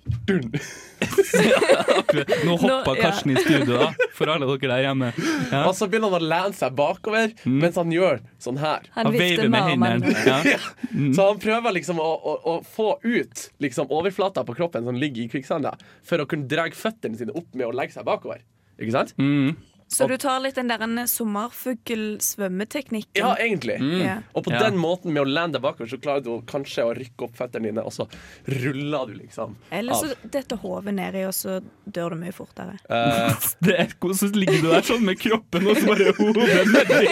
[2.44, 3.02] Nå hoppa ja.
[3.02, 5.08] Karsten i studio, da, for alle dere der hjemme.
[5.52, 5.64] Ja.
[5.68, 8.80] Og så begynner han å lene seg bakover mens han gjør sånn her.
[8.96, 10.14] Han Han veiver med hendene.
[10.26, 10.38] Ja.
[11.16, 15.22] Så han prøver liksom å, å, å få ut liksom overflata på kroppen som ligger
[15.24, 15.72] i kvikksanda,
[16.06, 18.40] for å kunne dra føttene sine opp med å legge seg bakover.
[18.80, 19.10] Ikke sant?
[19.20, 19.50] Mm.
[19.90, 20.78] Så du tar litt den der
[21.10, 23.18] sommerfugl-svømmeteknikken?
[23.18, 23.80] Ja, egentlig.
[24.04, 24.20] Ja.
[24.34, 24.58] Og på Ja.
[24.62, 27.82] den måten med å lande bakover, så klarer du kanskje å rykke opp føttene dine,
[27.82, 28.06] og så
[28.46, 32.78] ruller du liksom Eller så detter hodet nedi, og så dør du mye fortere.
[32.88, 33.34] Uh,
[33.66, 37.06] Det er hvordan så ligger du der sånn med kroppen og så bare hodet nedi.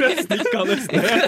[0.00, 1.20] Det stikka nesten ned.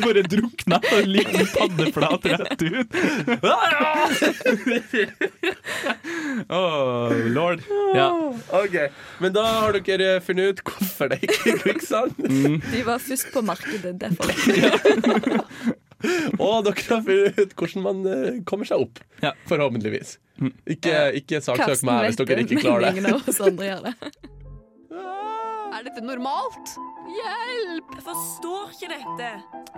[0.00, 2.90] Bare drukna og ligger paddeflat rett ut.
[6.48, 7.60] Oh, lord.
[7.94, 8.06] Ja.
[8.56, 8.76] OK.
[9.20, 12.16] Men da har dere funnet ut hvorfor det ikke er kvikksand.
[12.70, 14.30] De var først på markedet, derfor.
[16.40, 19.02] Og dere har funnet ut hvordan man eh, kommer seg opp.
[19.24, 19.34] Ja.
[19.50, 20.16] Forhåpentligvis.
[20.70, 23.04] Ikke, ikke saksøk meg hvis dere ikke klarer det.
[23.12, 23.96] av oss andre gjør det.
[25.80, 26.72] Er dette normalt?
[27.08, 27.92] Hjelp!
[27.96, 29.28] Jeg forstår ikke dette.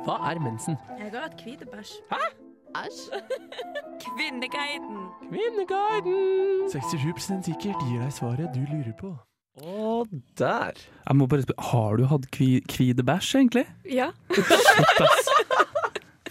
[0.02, 0.74] Hva er mensen?
[0.98, 1.92] Jeg har hatt hvitebæsj.
[2.72, 3.00] Æsj.
[4.00, 5.00] Kvinneguiden.
[5.28, 6.70] Kvinneguiden!
[6.72, 9.10] 67 sikkert gir deg svaret du lurer på.
[9.60, 10.08] Og
[10.40, 10.78] der.
[11.08, 13.66] Jeg må bare spørre, Har du hatt kvi, kvidebæsj, egentlig?
[13.84, 14.08] Ja.
[14.32, 15.28] Shit, ass.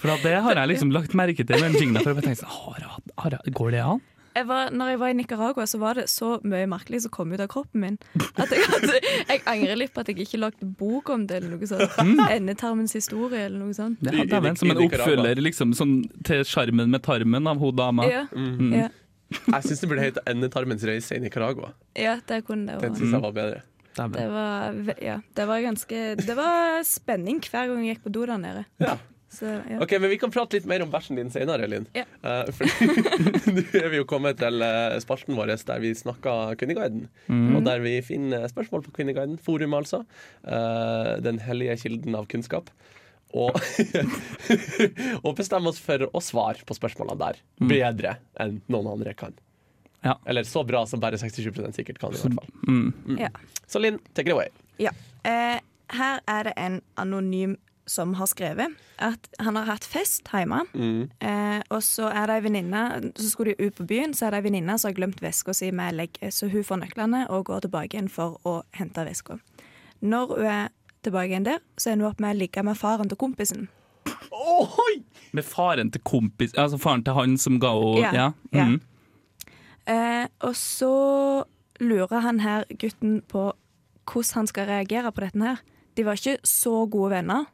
[0.02, 2.02] For det har jeg liksom lagt merke til med den jinglen.
[2.02, 4.02] For jeg tenkte, sånn, har jeg, har jeg, Går det an?
[4.36, 7.34] Jeg var, når jeg var i Nicaragua, så var det så mye merkelig som kom
[7.36, 7.98] ut av kroppen min.
[8.40, 8.88] At jeg, at
[9.32, 11.98] jeg angrer litt på at jeg ikke lagde bok om det, eller noe sånt.
[12.32, 14.00] Endetarmens historie, eller noe sånt.
[14.02, 17.76] Det hadde jeg i- som en oppfølger liksom, sånn, til Sjarmen med tarmen av hun
[17.76, 18.08] dama.
[18.10, 18.74] Ja, Mm.
[18.74, 18.90] ja,
[19.32, 21.72] Jeg syns det burde hete Endetarmens reise i Nicaragua.
[21.96, 23.62] ja det kunne det Den syns jeg var bedre.
[23.96, 28.26] Det var, ja, det var ganske Det var spenning hver gang jeg gikk på do
[28.26, 28.66] der nede.
[28.80, 28.98] Ja.
[29.32, 29.78] Så, ja.
[29.80, 31.86] Ok, men Vi kan prate litt mer om bæsjen din senere, Linn.
[31.96, 32.04] Ja.
[32.20, 32.68] Uh, for
[33.56, 37.06] Nå er vi jo kommet til eh, spalten vår der vi snakker Kvinneguiden.
[37.56, 39.38] Og der vi finner spørsmål på Kvinneguiden.
[39.42, 40.04] Forum, altså.
[40.44, 42.74] Uh, den hellige kilden av kunnskap.
[43.32, 43.56] Og,
[45.26, 47.40] og bestemme oss for å svare på spørsmålene der
[47.72, 49.38] bedre enn noen andre kan.
[50.04, 50.18] Ja.
[50.26, 52.12] Eller så bra som bare 67% sikkert kan.
[52.12, 53.18] i hvert fall Mm.
[53.20, 53.30] Ja.
[53.68, 54.52] Så Linn, take it away.
[54.82, 54.92] Ja.
[55.24, 55.60] Uh,
[55.96, 57.56] her er det en anonym
[57.90, 60.62] som har skrevet at han har hatt fest hjemme.
[61.20, 64.32] Eh, og så er det ei venninne Så skulle de ut på byen, så er
[64.32, 66.18] det ei venninne som har glemt veska si med legg.
[66.32, 69.40] Så hun får nøklene og går tilbake igjen for å hente veska.
[70.02, 70.70] Når hun er
[71.04, 73.68] tilbake igjen der, så ender hun opp med å ligge med faren til kompisen.
[74.32, 74.70] Oh,
[75.32, 78.32] Med faren til kompis Altså faren til han som ga henne Ja, Ja.
[78.52, 78.66] ja.
[78.66, 78.82] Mhm.
[79.88, 81.44] Eh, og så
[81.80, 83.52] lurer han her gutten på
[84.06, 85.58] hvordan han skal reagere på dette her.
[85.98, 87.46] De var ikke så gode venner,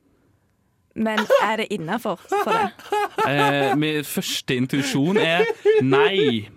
[0.97, 2.71] men er det innafor for det?
[3.27, 5.45] Eh, min første intuisjon er
[5.85, 6.47] nei.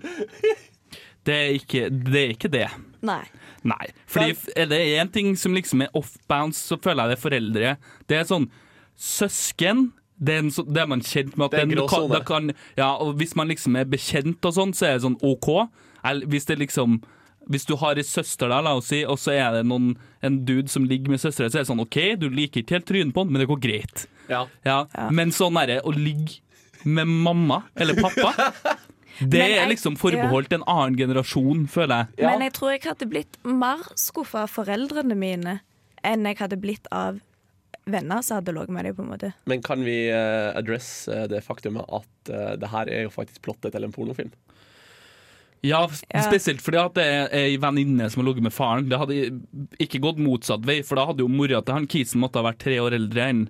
[1.26, 2.22] Det er ikke det.
[2.24, 2.66] Er ikke det.
[3.04, 3.22] Nei.
[3.68, 3.86] Nei.
[4.08, 7.72] Fordi er det én ting som liksom er off-bounce, så føler jeg det er foreldre.
[8.08, 8.48] Det er sånn
[8.96, 9.90] søsken.
[10.20, 12.20] Det er, en, så- det er man kjent med at Det er kan, den da
[12.28, 15.48] kan, ja, og Hvis man liksom er bekjent og sånn, så er det sånn OK.
[16.04, 17.00] Eller hvis det liksom
[17.50, 20.36] hvis du har ei søster, da, la oss si, og så er det noen, en
[20.46, 23.14] dude som ligger med søstera, så er det sånn OK, du liker ikke helt trynet
[23.16, 24.04] på han, men det går greit.
[24.30, 24.44] Ja.
[24.66, 24.78] Ja,
[25.10, 26.40] Men sånn derre å ligge
[26.84, 28.30] med mamma eller pappa
[29.20, 32.22] Det jeg, er liksom forbeholdt en annen generasjon, føler jeg.
[32.22, 32.30] Ja.
[32.30, 35.58] Men jeg tror jeg hadde blitt mer skuffa av foreldrene mine
[36.06, 37.18] enn jeg hadde blitt av
[37.90, 39.32] venner som hadde ligget med dem, på en måte.
[39.50, 43.42] Men kan vi eh, address eh, det faktumet at eh, det her er jo faktisk
[43.44, 44.32] plottet til en pornofilm?
[45.60, 46.22] Ja, Ja.
[46.24, 48.88] Spesielt fordi at det er ei venninne som har ligget med faren.
[48.88, 49.18] Det hadde
[49.82, 52.62] ikke gått motsatt vei, for da hadde jo mora til han kisen måtte ha vært
[52.64, 53.42] tre år eldre enn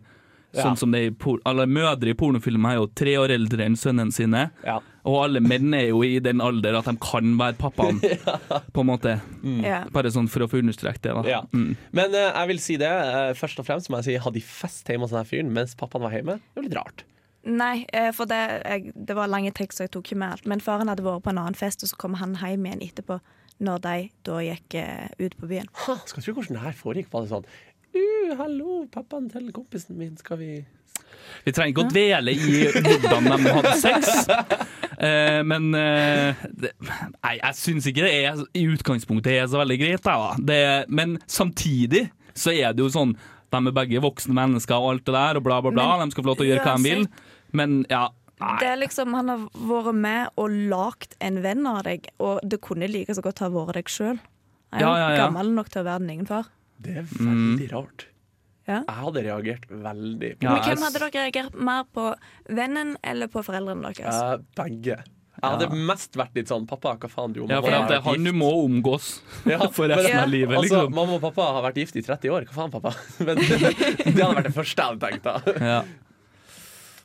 [0.53, 0.65] Ja.
[0.65, 3.69] Sånn som det er i por Alle mødre i pornofilmer er jo tre år eldre
[3.69, 4.49] enn sønnene sine.
[4.67, 4.81] Ja.
[5.07, 8.01] Og alle menn er jo i den alder at de kan være pappaen,
[8.75, 9.15] på en måte.
[9.63, 9.85] Ja.
[9.95, 11.15] Bare sånn for å få understreket det.
[11.15, 11.41] da Ja.
[11.55, 11.71] mm.
[11.97, 12.91] Men uh, jeg vil si det.
[12.91, 15.77] uh, først og fremst må jeg si Hadde de fest hjemme hos den fyren mens
[15.79, 16.41] pappaen var hjemme?
[16.43, 17.07] Det var litt rart.
[17.49, 18.37] Nei, eh, for det,
[18.69, 20.49] jeg, det var lange tekst, så jeg tok ikke med alt.
[20.51, 23.17] Men faren hadde vært på en annen fest, og så kom han hjem igjen etterpå,
[23.65, 23.95] når de
[24.29, 25.71] da gikk uh, ut på byen.
[25.87, 27.09] Ha, skal tro hvordan det her foregikk.
[27.15, 27.49] Var det sånn
[27.95, 30.51] uh, 'Hallo, pappaen til kompisen min, skal vi
[31.45, 34.29] Vi trenger ikke å dvele i hvordan de hadde sex.
[35.01, 39.79] Eh, men eh, det, Nei, jeg syns ikke det er i utgangspunktet er så veldig
[39.81, 40.03] greit.
[40.05, 40.35] Da.
[40.37, 40.59] Det,
[40.93, 43.15] men samtidig så er det jo sånn
[43.51, 45.87] De er begge voksne mennesker og alt det der, og bla, bla, bla.
[45.99, 47.07] Men de skal få lov til å gjøre hva de vil.
[47.57, 48.05] Men ja,
[48.45, 48.53] nei.
[48.61, 52.61] Det er liksom, Han har vært med og lagd en venn av deg, og det
[52.63, 54.21] kunne like så godt ha vært deg sjøl.
[54.71, 55.25] Er Ja, ja, ja.
[55.25, 56.53] gammel nok til å være din egen far.
[56.81, 58.07] Det er veldig rart.
[58.69, 58.83] Ja.
[58.87, 62.05] Jeg hadde reagert veldig på Ja, Men hvem hadde dere reagert mer på?
[62.49, 64.15] Vennen eller på foreldrene deres?
[64.15, 64.99] Eh, begge.
[65.41, 68.25] Jeg hadde mest vært litt sånn Pappa, hva faen du Ja, for det er han
[68.29, 70.23] du må omgås Ja, for resten Ja.
[70.27, 70.57] av livet.
[70.59, 70.95] Altså, Liksom.
[70.95, 72.45] mamma og pappa har vært gift i 30 år.
[72.51, 72.93] Hva faen, pappa?
[73.25, 75.25] Men det hadde vært det første jeg hadde tenkt.
[75.25, 75.81] da Ja.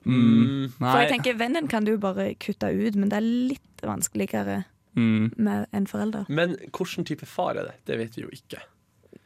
[0.06, 0.70] Mm.
[0.78, 1.10] For jeg Nei.
[1.18, 5.34] tenker Vennen kan du bare kutte ut, men det er litt vanskeligere Mm.
[5.38, 6.26] med en forelder.
[6.30, 7.74] Men hvilken type far er det?
[7.86, 8.62] Det vet vi jo ikke.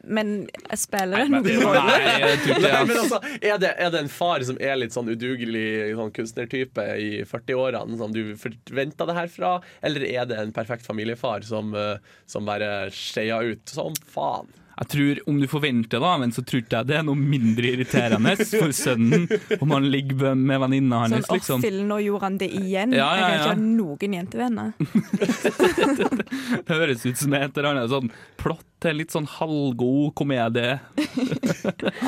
[0.04, 0.48] Men
[0.80, 1.96] spiller en rolle?
[2.00, 2.38] Jeg
[2.72, 7.10] altså, er det, er det en far som er litt sånn udugelig sånn kunstnertype i
[7.28, 9.52] 40-årene, som du forventa det her fra?
[9.86, 14.48] Eller er det en perfekt familiefar som, eh, som bare skeia ut som faen?
[14.80, 17.74] Jeg tror Om du forventer det, men så tror ikke jeg det er noe mindre
[17.74, 19.28] irriterende for sønnen
[19.60, 21.26] om han ligger med venninna hans.
[21.28, 21.66] Sånn, liksom.
[21.66, 22.96] fillen, nå gjorde han det igjen.
[22.96, 24.70] Ja, ja, Jeg kan ikke ha noen jentevenner.
[26.70, 30.80] Det høres ut som et eller annet sånn plott til en litt sånn halvgod komedie.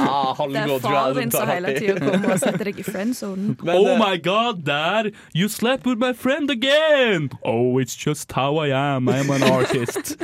[0.01, 1.79] Ah, Det halvgod, er faren din som hele i.
[1.79, 3.55] tida kommer og setter deg i friendzonen.
[3.71, 5.11] Oh eh, my god, dad!
[5.33, 7.29] You slept with my friend again!
[7.43, 9.09] Oh, it's just how I am.
[9.09, 10.15] I'm an artist.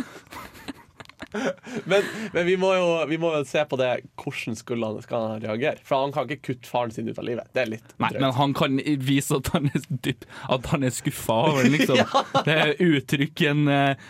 [1.90, 3.90] Men, men vi, må jo, vi må jo se på det.
[4.20, 5.82] Hvordan skulle han, skal han reagere?
[5.88, 7.48] For han kan ikke kutte faren sin ut av livet.
[7.56, 8.22] Det er litt Nei, drøyt.
[8.24, 12.02] men han kan vise at han er, dyp, at han er skuffa over det, liksom.
[12.48, 14.08] Det uttrykker en eh,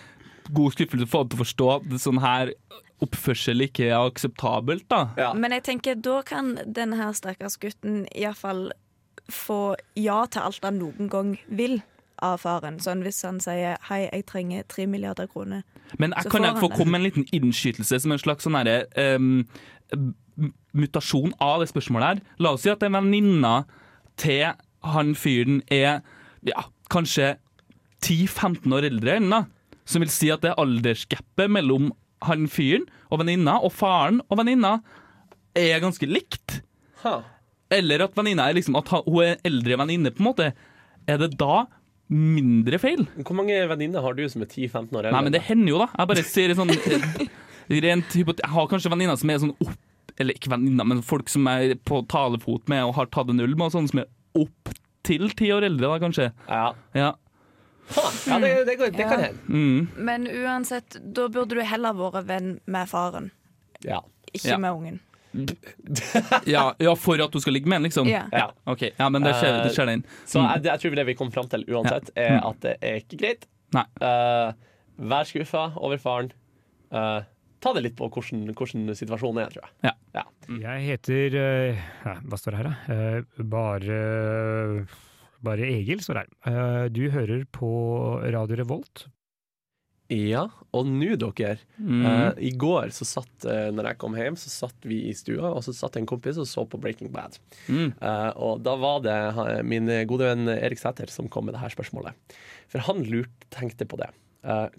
[0.50, 2.54] god skuffelse for å forstå at sånn her
[3.04, 5.04] oppførsel ikke er akseptabelt, da.
[5.20, 5.30] ja.
[5.38, 8.72] Men jeg tenker, da kan denne her stakkars gutten iallfall
[9.30, 11.82] få ja til alt han noen gang vil
[12.24, 12.80] av faren.
[12.80, 15.64] Sånn hvis han sier 'hei, jeg trenger tre milliarder kroner'.
[15.98, 18.44] Men jeg Så kan får jeg få komme med en liten innskytelse som en slags
[18.44, 19.46] sånn herre um,
[20.74, 22.22] mutasjon av det spørsmålet her.
[22.40, 23.66] La oss si at en venninne
[24.18, 24.54] til
[24.84, 26.02] han fyren er
[26.46, 27.38] ja, kanskje
[28.06, 29.48] 10-15 år eldre enn henne,
[29.88, 31.94] Som vil si at det aldersgapet mellom
[32.28, 34.82] han fyren og venninna, og faren og venninna,
[35.56, 36.58] er ganske likt.
[37.06, 37.24] Huh.
[37.72, 40.52] Eller at venninna er liksom At hun er eldre venninne, på en måte.
[41.08, 41.68] Er det da
[42.10, 43.06] mindre feil?
[43.24, 45.12] Hvor mange venninner har du som er 10-15 år eldre?
[45.12, 45.88] Nei, men det hender jo, da.
[45.98, 47.28] Jeg bare sier sånn eh,
[47.84, 49.76] rent hypot- Jeg har kanskje venninner som er sånn opp
[50.18, 53.52] Eller ikke venninner, men folk som er på talefot med og har tatt en øl
[53.56, 54.08] med, og sånn som er
[54.40, 54.72] opp
[55.06, 56.32] til ti år eldre, da, kanskje.
[56.50, 57.12] Ja, Ja.
[57.96, 58.06] ha.
[58.26, 59.28] ja det, det, går- det kan Ja.
[59.28, 59.40] hende.
[59.48, 59.88] Mm.
[60.04, 63.30] Men uansett, da burde du heller vært venn med faren,
[63.86, 64.02] Ja.
[64.34, 64.58] ikke Ja.
[64.58, 65.00] med ungen.
[66.56, 68.10] Ja, ja, for at du skal ligge med den, liksom?
[68.10, 68.24] Ja.
[68.32, 68.48] ja.
[68.66, 70.04] Ok, ja, men det skjer, det skjer den.
[70.26, 70.50] Så Mm.
[70.54, 73.20] jeg, det- jeg tror det vi kom fram til uansett, er at det er ikke
[73.22, 73.48] greit.
[73.76, 73.84] Nei.
[74.02, 74.52] Eh,
[75.12, 76.32] vær skuffa over faren.
[76.92, 77.20] Uh,
[77.60, 79.94] ta det litt på hvordan, hvordan situasjonen er, tror jeg.
[80.62, 82.96] Jeg heter uh, ja, Hva står det her, da?
[82.96, 84.88] Uh, bare
[85.44, 86.30] Bare Egil står her.
[86.50, 87.68] Eh, du hører på
[88.34, 89.04] Radio Revolt.
[90.14, 91.58] Ja, og nå, dere.
[91.76, 92.04] Mm.
[92.06, 95.50] Uh, I går, så satt, uh, når jeg kom hjem, så satt vi i stua,
[95.52, 97.36] og så satt en kompis og så på Breaking Bad.
[97.68, 97.92] Mm.
[98.00, 99.18] Uh, og da var det
[99.68, 102.38] min gode venn Erik Sæther som kom med det her spørsmålet.
[102.72, 104.10] For han lurte, tenkte på det.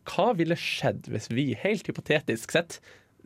[0.09, 2.79] Hva ville skjedd hvis vi, helt hypotetisk sett,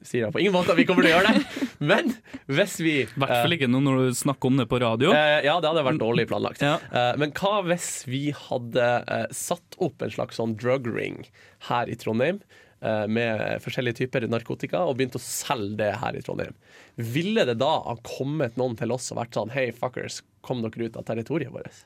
[0.03, 2.13] sier jeg på ingen måte at vi kommer til å gjøre det, men
[2.47, 5.13] hvis vi I hvert fall ikke nå når du snakker om det på radio.
[5.17, 6.63] Eh, ja, det hadde vært dårlig planlagt.
[6.65, 6.77] Ja.
[6.93, 11.23] Eh, men hva hvis vi hadde eh, satt opp en slags sånn drug ring
[11.69, 12.43] her i Trondheim?
[12.83, 16.57] eh, Med forskjellige typer narkotika og begynt å selge det her i Trondheim.
[16.97, 20.89] Ville det da ha kommet noen til oss og vært sånn Hei, fuckers, kom dere
[20.91, 21.85] ut av territoriet vårt?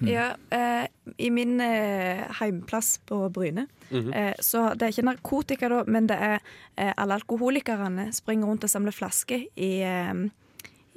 [0.00, 0.86] Ja, eh,
[1.18, 6.16] I min eh, heimplass på Bryne, eh, så det er ikke narkotika da, men det
[6.18, 6.38] er
[6.76, 10.24] eh, alle alkoholikerne springer rundt og samler flasker i, eh,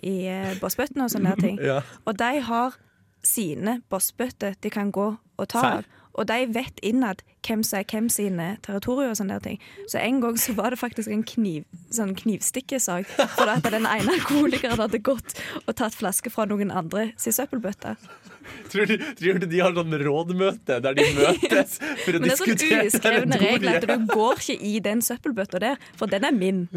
[0.04, 1.60] i eh, bossbøttene og sånne ting.
[1.70, 1.82] Ja.
[2.06, 2.80] Og de har
[3.26, 5.86] sine bossbøtter de kan gå og ta av.
[6.16, 9.58] Og de vet innad hvem som er hvem sine territorier og sånne der ting.
[9.92, 13.10] Så en gang så var det faktisk en kniv, sånn knivstikkesak.
[13.36, 17.98] For at den ene alkoholikeren hadde gått og tatt flaske fra noen andre sin søppelbøtte.
[18.72, 22.34] Tror du, tror du de har sånn rådmøte der de møtes for å Men det
[22.34, 26.36] er sånn uskrevne regler at du går ikke i den søppelbøtta der, for den er
[26.36, 26.66] min.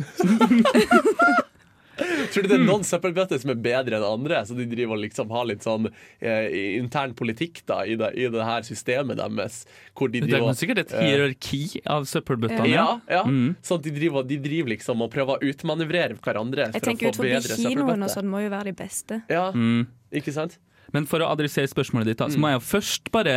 [2.30, 4.38] Tror du det er noen søppelbøtter som er bedre enn andre?
[4.46, 5.88] Så de driver og liksom har litt sånn
[6.22, 6.44] eh,
[6.78, 9.64] intern politikk da i det, i det her systemet deres?
[9.98, 12.70] Hvor de Det er og- sikkert et eh, hierarki av søppelbøttene.
[12.70, 13.24] Ja, ja.
[13.26, 13.56] Mm.
[13.66, 16.88] Sånn at de driver, de driver liksom og prøver å utmanøvrere hverandre Jeg for å
[16.92, 19.22] tenker ut forbi kinoen og sånn må jo være de beste.
[19.28, 19.88] Ja, Mm.
[20.14, 20.54] ikke sant?
[20.92, 22.40] Men for å adressere spørsmålet ditt, da, så Mm.
[22.40, 23.36] må jeg jo først bare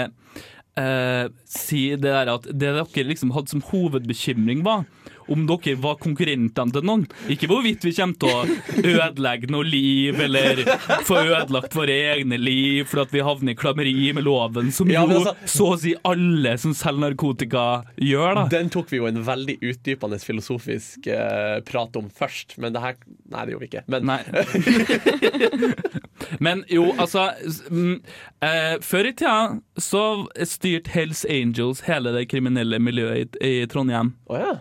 [0.77, 4.85] eh, si det der at det dere liksom hadde som hovedbekymring, var
[5.31, 7.03] om dere var konkurrentene til noen.
[7.31, 8.45] Ikke hvorvidt vi kommer til å
[8.79, 10.63] ødelegge noe liv, eller
[11.07, 15.01] få ødelagt våre egne liv for at vi havner i klammeri med loven, som Ja,
[15.03, 18.47] jo men altså- så å si alle som selger narkotika gjør, da.
[18.47, 22.95] Den tok vi jo en veldig utdypende filosofisk eh, prat om først, men det her
[23.29, 23.83] Nei, det gjorde vi ikke.
[23.87, 24.23] Men Nei.
[26.39, 29.35] Men jo, altså eh, Før i tida
[29.81, 30.05] så
[30.47, 34.15] styrte Hells Angels hele det kriminelle miljøet i, i Trondheim.
[34.31, 34.57] Oh, ja.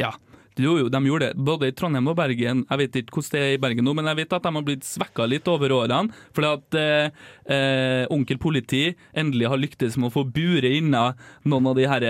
[0.00, 0.12] Ja.
[0.60, 1.40] Jo, jo, de gjorde det.
[1.40, 2.66] Både i Trondheim og Bergen.
[2.68, 4.66] Jeg vet ikke hvordan det er i Bergen nå, men jeg vet at de har
[4.66, 6.12] blitt svekka litt over årene.
[6.36, 7.22] Fordi at eh,
[7.56, 8.82] eh, onkel politi
[9.16, 11.06] endelig har lyktes med å få bure inna
[11.48, 12.06] noen av de her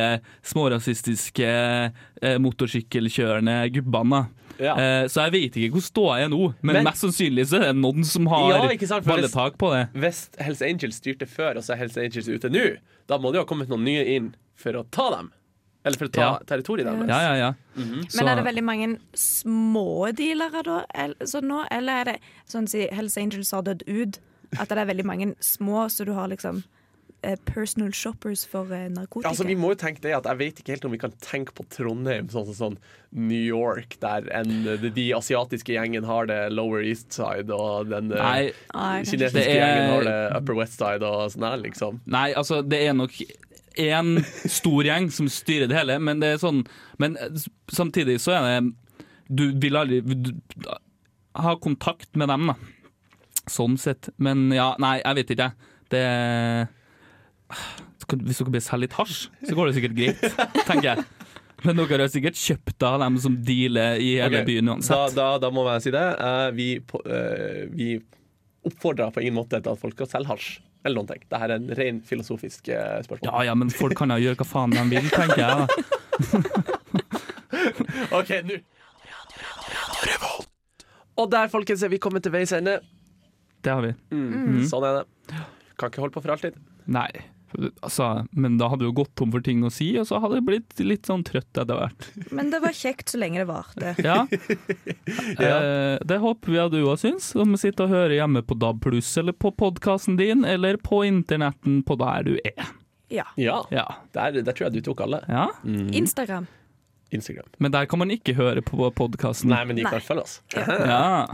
[0.51, 4.25] smårasistiske eh, motorsykkelkjørende gubbene.
[4.59, 4.75] Ja.
[4.77, 7.73] Eh, så jeg vet ikke hvor ståa er nå, men, Men- mest sannsynlig så er
[7.73, 9.89] det noen som har Ja, ikke sant, for balletak på det.
[9.95, 12.77] Hvis Hells Angels styrte før, og så er Hells Angels ute nå,
[13.09, 15.33] da må det jo ha kommet noen nye inn for å ta dem.
[15.85, 16.39] Eller for å ta Ja.
[16.47, 17.09] territoriet deres.
[17.09, 17.53] Ja, ja, ja.
[17.77, 22.65] Men er det veldig mange små dealere da, el- så nå, eller er det sånn
[22.65, 24.19] å si Hells Angels har dødd ut?
[24.61, 26.63] At det er veldig mange små, så du har liksom
[27.47, 29.31] personal shoppers for eh, narkotika?
[29.31, 31.55] Altså, vi må jo tenke det at Jeg vet ikke helt om vi kan tenke
[31.55, 32.79] på Trondheim sånn som sånn
[33.13, 38.11] New York, der en, de, de asiatiske gjengen har det Lower East Side, og den
[38.17, 42.01] eh, Nei, kinesiske er- gjengen har det Upper West Side og sånn her, liksom.
[42.11, 43.19] Nei, altså det er nok
[43.83, 44.15] en
[44.53, 46.59] stor gjeng som styrer det hele, men det er sånn
[47.01, 47.39] Men eh,
[47.73, 48.73] samtidig så er det
[49.33, 50.33] Du vil aldri du,
[51.41, 52.57] ha kontakt med dem, da.
[53.49, 54.11] Sånn sett.
[54.21, 55.71] Men ja, nei, jeg vet ikke, jeg.
[55.93, 56.03] Det
[58.13, 60.19] Hvis dere blir selge litt hasj, så går det sikkert greit,
[60.69, 60.99] tenker jeg.
[61.63, 64.49] Men dere har sikkert kjøpt av dem som dealer i hele okay.
[64.49, 65.15] byen uansett.
[65.17, 66.09] da, da må jeg si det.
[66.27, 66.69] Eh, vi,
[67.07, 67.87] eh, vi
[68.67, 70.47] oppfordrer på ingen måte til at folk skal selge hasj.
[70.83, 71.23] Eller noen ting.
[71.23, 73.31] Dette er en ren filosofisk eh, spørsmål.
[73.31, 75.55] Ja ja, men folk kan jo gjøre hva faen de vil, tenker jeg.
[75.63, 75.67] da.
[78.19, 78.55] OK, nå
[81.21, 82.75] Og der, folkens, er vi kommet til veis ende.
[83.63, 83.93] Det har vi.
[84.11, 84.65] Mm.
[84.67, 85.07] Sånn er det.
[85.79, 86.55] Kan ikke holde på for alltid.
[86.91, 87.13] Nei,
[87.83, 90.47] altså, men da hadde du gått tom for ting å si, og så hadde jeg
[90.49, 92.09] blitt litt sånn trøtt etter hvert.
[92.33, 93.95] Men det var kjekt så lenge det varte.
[94.03, 94.27] Ja.
[95.39, 98.57] eh, det håper vi at du òg syns, om du sitter og hører hjemme på
[98.59, 98.87] DAB+,
[99.23, 102.73] eller på podkasten din, eller på internetten på der du er.
[103.13, 103.27] Ja.
[103.37, 103.87] Ja, Ja.
[104.17, 105.23] der, der tror jeg du tok alle.
[105.29, 105.49] ja.
[105.65, 106.47] Instagram.
[107.13, 107.45] Instagram.
[107.61, 109.51] Men der kan man ikke høre på podkasten.
[109.53, 110.05] Nei, men de kan Nei.
[110.07, 110.39] følge oss.
[110.57, 111.27] Ja.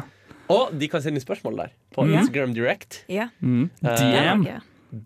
[0.51, 1.71] Og de kan sende spørsmål der.
[1.95, 2.19] På Ja.
[2.19, 3.05] Instagram Direct.
[3.09, 3.29] Ja.
[3.41, 3.71] Mm.
[3.85, 4.43] Eh, DM.
[4.93, 4.99] Ja.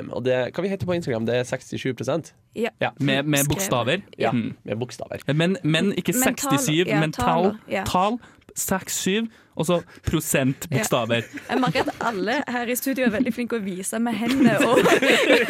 [0.00, 0.10] DM.
[0.12, 1.26] Og det, hva vi heter på Instagram?
[1.26, 2.68] Det er 67 Ja.
[2.80, 2.90] Ja.
[2.98, 4.02] Med, med bokstaver.
[4.18, 4.54] ja, Mm.
[4.64, 5.18] med bokstaver.
[5.34, 7.58] Men, men ikke Men tall- 67, ja, men tall, tall.
[7.70, 7.84] ja.
[7.84, 8.18] Tall
[8.56, 11.14] 6-7, og så prosentbokstaver.
[11.22, 11.54] Ja.
[11.54, 14.78] Jeg merker at alle her i studio er veldig flinke å vise med hendene og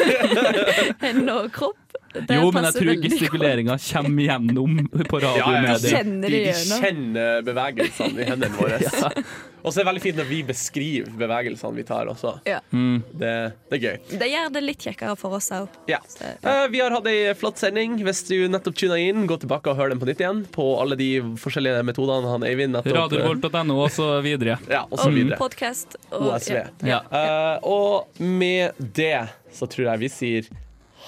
[1.05, 1.77] Hendene og kropp.
[2.11, 5.85] Det Jo, men jeg tror gestikuleringa kommer gjennom på radiomediet.
[5.93, 6.17] ja, ja.
[6.25, 8.81] De, de kjenner bevegelsene i hendene våre.
[9.61, 12.33] Og så er det veldig fint når vi beskriver bevegelsene vi tar også.
[12.49, 12.63] Ja.
[12.73, 13.03] Mm.
[13.21, 13.33] Det,
[13.71, 13.99] det er gøy.
[14.23, 15.69] Det gjør det litt kjekkere for oss òg.
[15.91, 15.99] Ja.
[16.25, 17.99] Eh, vi har hatt ei flott sending.
[18.07, 20.41] Hvis du nettopp tuna inn, gå tilbake og hør den på nytt igjen.
[20.55, 21.11] På alle de
[21.43, 24.57] forskjellige metodene han Eivind nettopp Radiovolt.no og så videre.
[24.71, 25.37] Ja, og så videre.
[25.41, 25.99] podkast.
[26.11, 26.57] Og, OSV.
[26.57, 26.65] ja.
[26.89, 27.01] Ja.
[27.21, 30.51] Eh, og med det så tror jeg vi sier